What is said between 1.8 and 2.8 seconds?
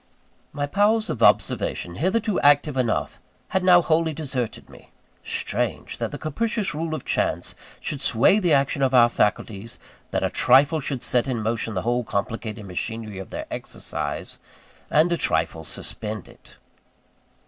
hitherto active